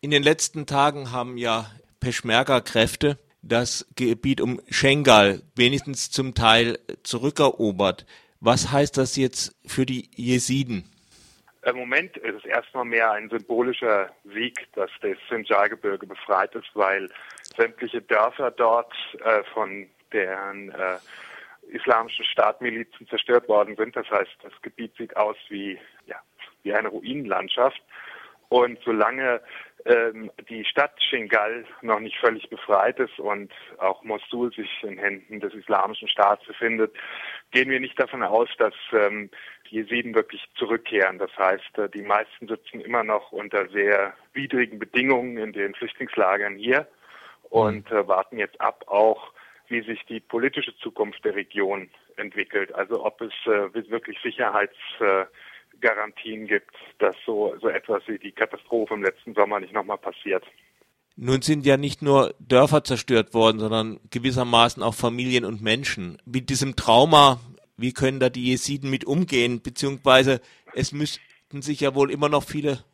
[0.00, 1.66] In den letzten Tagen haben ja
[1.98, 8.06] Peschmerga-Kräfte das Gebiet um Schengal wenigstens zum Teil zurückerobert.
[8.38, 10.84] Was heißt das jetzt für die Jesiden?
[11.64, 17.08] Im Moment ist es erstmal mehr ein symbolischer Sieg, dass das Sinjar-Gebirge befreit ist, weil
[17.56, 18.94] sämtliche Dörfer dort
[19.24, 20.98] äh, von deren äh,
[21.72, 23.96] islamischen Staatmilizen zerstört worden sind.
[23.96, 25.76] Das heißt, das Gebiet sieht aus wie,
[26.06, 26.20] ja,
[26.62, 27.82] wie eine Ruinenlandschaft.
[28.48, 29.42] Und solange
[29.88, 35.40] ähm, die Stadt Shingal noch nicht völlig befreit ist und auch Mosul sich in Händen
[35.40, 36.94] des Islamischen Staats befindet,
[37.50, 39.30] gehen wir nicht davon aus, dass ähm,
[39.70, 41.18] die Jesiden wirklich zurückkehren.
[41.18, 46.56] Das heißt, äh, die meisten sitzen immer noch unter sehr widrigen Bedingungen in den Flüchtlingslagern
[46.56, 46.86] hier
[47.48, 49.32] und äh, warten jetzt ab, auch
[49.68, 52.74] wie sich die politische Zukunft der Region entwickelt.
[52.74, 55.24] Also ob es äh, wirklich Sicherheits äh,
[55.80, 60.44] Garantien gibt, dass so, so etwas wie die Katastrophe im letzten Sommer nicht nochmal passiert.
[61.16, 66.18] Nun sind ja nicht nur Dörfer zerstört worden, sondern gewissermaßen auch Familien und Menschen.
[66.24, 67.40] Mit diesem Trauma,
[67.76, 69.60] wie können da die Jesiden mit umgehen?
[69.60, 70.40] Beziehungsweise
[70.74, 72.84] es müssten sich ja wohl immer noch viele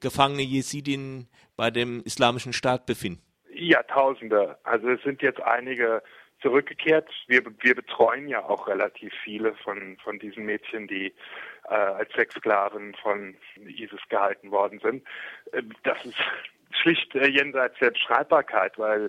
[0.00, 3.22] gefangene Jesidinnen bei dem Islamischen Staat befinden.
[3.52, 4.56] Ja, Tausende.
[4.64, 6.02] Also es sind jetzt einige
[6.40, 7.08] zurückgekehrt.
[7.26, 11.12] Wir, wir betreuen ja auch relativ viele von, von diesen Mädchen, die
[11.68, 15.04] äh, als Sexsklaven von ISIS gehalten worden sind.
[15.52, 16.16] Äh, das ist
[16.82, 19.08] schlicht äh, jenseits der Beschreibbarkeit, weil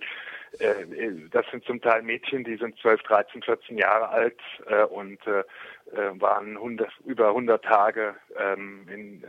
[0.59, 0.86] äh,
[1.31, 5.39] das sind zum Teil Mädchen, die sind 12, 13, 14 Jahre alt äh, und äh,
[5.39, 9.28] äh waren 100, über 100 Tage ähm, in äh,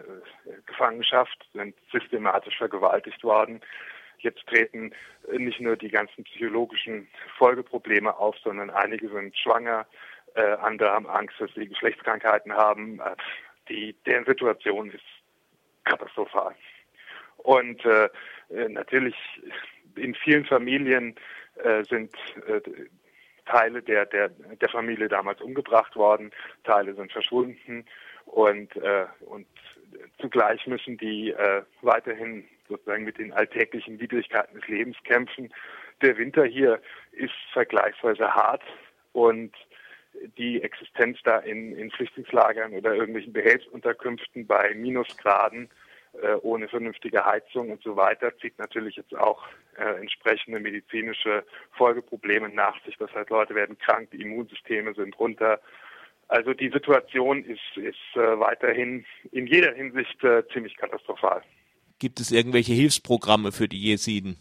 [0.67, 3.61] Gefangenschaft, sind systematisch vergewaltigt worden.
[4.19, 4.93] Jetzt treten
[5.37, 9.87] nicht nur die ganzen psychologischen Folgeprobleme auf, sondern einige sind schwanger,
[10.37, 13.01] äh, andere haben Angst, dass sie Geschlechtskrankheiten haben.
[13.01, 13.17] Äh,
[13.69, 15.05] die, deren Situation ist
[15.85, 16.55] katastrophal.
[17.39, 18.09] Und äh,
[18.51, 19.15] äh natürlich
[19.97, 21.17] in vielen Familien
[21.63, 22.15] äh, sind
[22.47, 22.61] äh,
[23.47, 26.33] Teile der, der, der Familie damals umgebracht worden,
[26.65, 27.85] Teile sind verschwunden
[28.27, 29.47] und, äh, und
[30.21, 35.53] zugleich müssen die äh, weiterhin sozusagen mit den alltäglichen Widrigkeiten des Lebens kämpfen.
[36.03, 36.81] Der Winter hier
[37.13, 38.63] ist vergleichsweise hart
[39.13, 39.55] und
[40.39, 45.69] die Existenz da in, in Flüchtlingslagern oder irgendwelchen Behelfsunterkünften bei Minusgraden
[46.23, 49.43] äh, ohne vernünftige Heizung und so weiter zieht natürlich jetzt auch
[49.77, 52.97] äh, entsprechende medizinische Folgeprobleme nach sich.
[52.97, 55.61] Das heißt, Leute werden krank, die Immunsysteme sind runter.
[56.29, 61.43] Also die Situation ist, ist äh, weiterhin in jeder Hinsicht äh, ziemlich katastrophal.
[61.99, 64.37] Gibt es irgendwelche Hilfsprogramme für die Jesiden?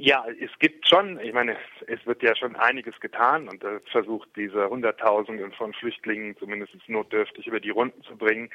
[0.00, 4.68] Ja, es gibt schon, ich meine, es wird ja schon einiges getan und versucht, diese
[4.70, 8.50] Hunderttausenden von Flüchtlingen zumindest notdürftig über die Runden zu bringen.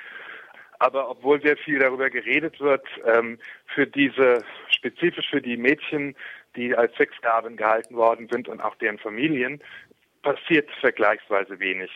[0.79, 6.15] Aber obwohl sehr viel darüber geredet wird, ähm, für diese, spezifisch für die Mädchen,
[6.55, 9.61] die als Sexsklaven gehalten worden sind und auch deren Familien,
[10.21, 11.91] passiert vergleichsweise wenig.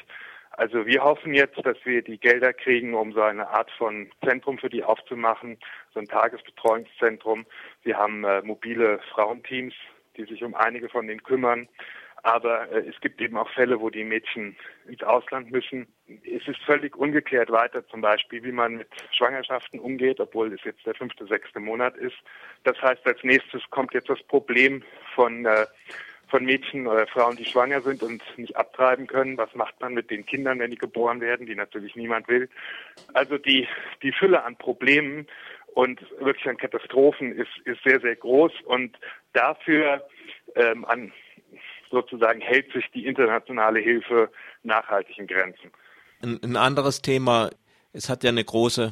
[0.57, 4.57] Also wir hoffen jetzt, dass wir die Gelder kriegen, um so eine Art von Zentrum
[4.57, 5.57] für die aufzumachen,
[5.93, 7.45] so ein Tagesbetreuungszentrum.
[7.83, 9.75] Wir haben äh, mobile Frauenteams,
[10.17, 11.69] die sich um einige von denen kümmern.
[12.23, 14.57] Aber äh, es gibt eben auch Fälle, wo die Mädchen
[14.87, 15.87] ins Ausland müssen.
[16.07, 20.83] Es ist völlig ungeklärt weiter, zum Beispiel, wie man mit Schwangerschaften umgeht, obwohl es jetzt
[20.87, 22.17] der fünfte, sechste Monat ist.
[22.63, 24.81] Das heißt, als nächstes kommt jetzt das Problem
[25.13, 25.67] von äh,
[26.27, 29.37] von Mädchen oder Frauen, die schwanger sind und nicht abtreiben können.
[29.37, 32.49] Was macht man mit den Kindern, wenn die geboren werden, die natürlich niemand will?
[33.13, 33.67] Also die,
[34.03, 35.27] die Fülle an Problemen
[35.73, 38.97] und wirklich an Katastrophen ist, ist sehr, sehr groß und
[39.33, 40.05] dafür
[40.55, 41.11] ähm, an
[41.89, 44.29] sozusagen hält sich die internationale Hilfe
[44.63, 45.71] nachhaltig in Grenzen.
[46.21, 47.49] Ein, ein anderes Thema,
[47.93, 48.91] es hat ja eine große,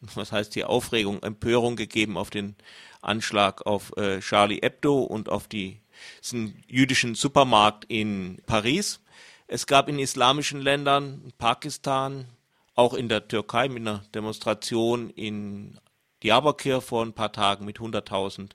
[0.00, 2.56] was heißt die Aufregung, Empörung gegeben auf den
[3.02, 5.80] Anschlag auf äh, Charlie Hebdo und auf die
[6.20, 9.00] ist ein jüdischen Supermarkt in Paris.
[9.46, 12.26] Es gab in islamischen Ländern, Pakistan,
[12.74, 15.78] auch in der Türkei mit einer Demonstration in
[16.22, 18.50] Diyarbakir vor ein paar Tagen mit 100.000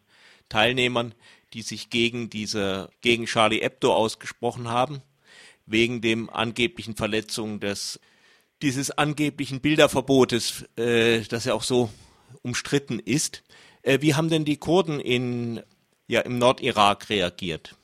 [0.50, 1.14] Teilnehmern,
[1.54, 5.02] die sich gegen diese, gegen Charlie Hebdo ausgesprochen haben,
[5.66, 8.00] wegen dem angeblichen Verletzung des,
[8.62, 11.90] dieses angeblichen Bilderverbotes, äh, das ja auch so
[12.42, 13.44] umstritten ist.
[13.82, 15.62] Äh, wie haben denn die Kurden in
[16.08, 17.76] ja im Nordirak reagiert?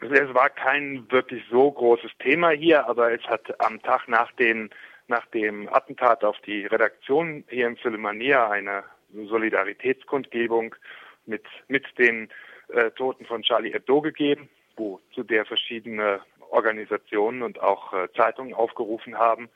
[0.00, 4.70] Es war kein wirklich so großes Thema hier, aber es hat am Tag nach, den,
[5.06, 8.82] nach dem Attentat auf die Redaktion hier im Sulemania eine
[9.12, 10.74] Solidaritätskundgebung
[11.24, 12.28] mit, mit den
[12.68, 16.20] äh, Toten von Charlie Hebdo gegeben, wo zu der verschiedene
[16.50, 19.48] Organisationen und auch äh, Zeitungen aufgerufen haben.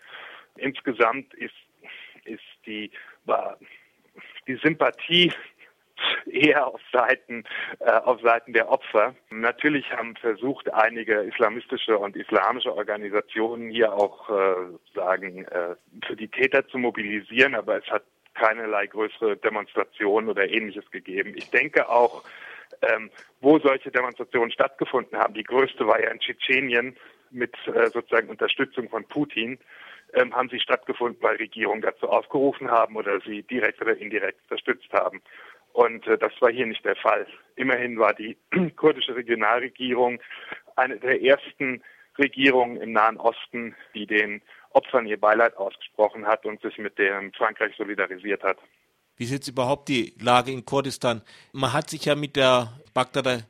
[0.56, 1.54] Insgesamt ist,
[2.24, 2.90] ist die,
[3.24, 3.58] war
[4.46, 5.32] die Sympathie
[6.30, 7.44] eher auf Seiten,
[7.80, 9.14] äh, auf Seiten der Opfer.
[9.30, 14.54] Natürlich haben versucht, einige islamistische und islamische Organisationen hier auch äh,
[14.94, 15.76] sagen, äh,
[16.06, 18.04] für die Täter zu mobilisieren, aber es hat
[18.34, 21.34] keinerlei größere Demonstrationen oder ähnliches gegeben.
[21.36, 22.24] Ich denke auch,
[22.82, 23.10] ähm,
[23.40, 25.34] wo solche Demonstrationen stattgefunden haben.
[25.34, 26.96] Die größte war ja in Tschetschenien
[27.30, 29.58] mit äh, sozusagen Unterstützung von Putin.
[30.12, 34.92] Ähm, haben sie stattgefunden, weil Regierungen dazu aufgerufen haben oder sie direkt oder indirekt unterstützt
[34.92, 35.22] haben.
[35.72, 37.26] Und äh, das war hier nicht der Fall.
[37.56, 38.36] Immerhin war die
[38.76, 40.20] kurdische Regionalregierung
[40.76, 41.82] eine der ersten
[42.18, 47.32] Regierungen im Nahen Osten, die den Opfern ihr Beileid ausgesprochen hat und sich mit dem
[47.32, 48.58] Frankreich solidarisiert hat.
[49.16, 51.22] Wie ist jetzt überhaupt die Lage in Kurdistan?
[51.52, 53.40] Man hat sich ja mit der Bagdader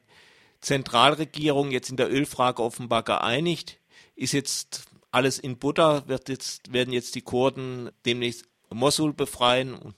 [0.60, 3.78] Zentralregierung jetzt in der Ölfrage offenbar geeinigt.
[4.14, 6.08] Ist jetzt alles in Butter?
[6.08, 9.94] Wird jetzt, werden jetzt die Kurden demnächst Mosul befreien?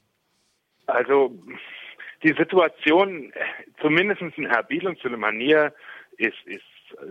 [0.87, 1.39] Also
[2.23, 3.33] die Situation,
[3.81, 5.73] zumindest in Erbil und Suleimania,
[6.17, 6.63] ist, ist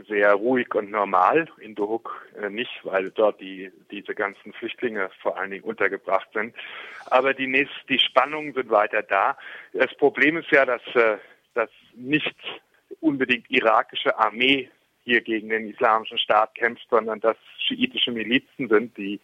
[0.07, 1.47] sehr ruhig und normal.
[1.59, 6.55] In Dohuk äh, nicht, weil dort die, diese ganzen Flüchtlinge vor allen Dingen untergebracht sind.
[7.07, 9.37] Aber die, nächst, die Spannungen sind weiter da.
[9.73, 11.17] Das Problem ist ja, dass, äh,
[11.53, 12.35] dass nicht
[12.99, 14.69] unbedingt irakische Armee
[15.03, 19.19] hier gegen den islamischen Staat kämpft, sondern dass schiitische Milizen sind, die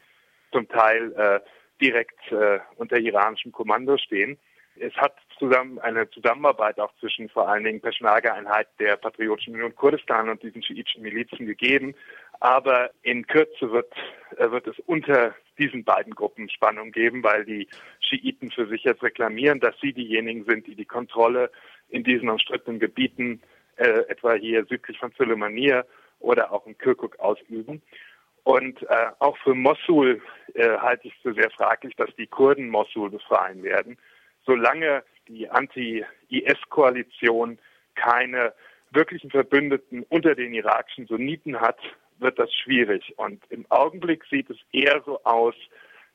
[0.51, 1.40] zum Teil äh,
[1.80, 4.38] direkt äh, unter iranischem Kommando stehen.
[4.80, 10.30] Es hat zusammen eine Zusammenarbeit auch zwischen vor allen Dingen Peschmerga-Einheit der Patriotischen Union Kurdistan
[10.30, 11.95] und diesen schiitischen Milizen gegeben.
[12.39, 13.92] Aber in Kürze wird,
[14.38, 17.68] äh, wird es unter diesen beiden Gruppen Spannung geben, weil die
[18.00, 21.50] Schiiten für sich jetzt reklamieren, dass sie diejenigen sind, die die Kontrolle
[21.90, 23.42] in diesen umstrittenen Gebieten,
[23.78, 25.86] äh, etwa hier südlich von Suleimania
[26.19, 27.81] oder auch in Kirkuk ausüben.
[28.44, 30.22] Und äh, auch für Mosul
[30.54, 33.98] äh, halte ich es für sehr fraglich, dass die Kurden Mosul befreien werden
[34.48, 37.59] solange die Anti-IS-Koalition
[37.95, 38.53] keine
[38.91, 41.79] wirklichen Verbündeten unter den irakischen Sunniten hat,
[42.19, 43.13] wird das schwierig.
[43.18, 45.56] Und im Augenblick sieht es eher so aus,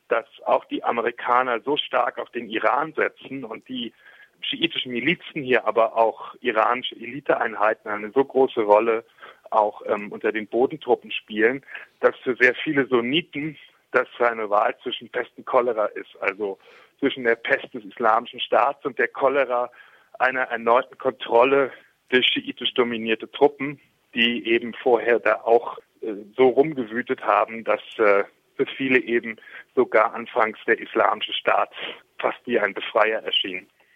[0.09, 3.93] dass auch die Amerikaner so stark auf den Iran setzen und die
[4.41, 9.05] schiitischen Milizen hier, aber auch iranische Eliteeinheiten eine so große Rolle
[9.49, 11.63] auch ähm, unter den Bodentruppen spielen,
[12.01, 13.57] dass für sehr viele Sunniten
[13.93, 16.15] das eine Wahl zwischen Pest und Cholera ist.
[16.19, 16.57] Also
[16.99, 19.71] zwischen der Pest des Islamischen Staats und der Cholera
[20.19, 21.71] einer erneuten Kontrolle
[22.09, 23.79] durch schiitisch dominierte Truppen,
[24.13, 28.23] die eben vorher da auch äh, so rumgewütet haben, dass äh,
[28.55, 29.37] für viele eben
[29.75, 31.71] sogar anfangs der Islamische Staat
[32.19, 33.67] fast wie ein Befreier erschien.